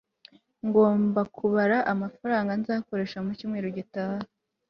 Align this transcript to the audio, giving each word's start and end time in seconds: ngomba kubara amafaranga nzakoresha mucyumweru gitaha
ngomba 0.65 1.21
kubara 1.35 1.77
amafaranga 1.93 2.51
nzakoresha 2.61 3.17
mucyumweru 3.25 3.67
gitaha 3.77 4.19